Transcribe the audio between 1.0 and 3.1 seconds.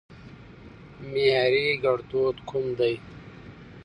معياري ګړدود کوم دي؟